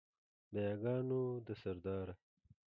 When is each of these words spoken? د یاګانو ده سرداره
د 0.53 0.55
یاګانو 0.67 1.21
ده 1.45 1.53
سرداره 1.61 2.13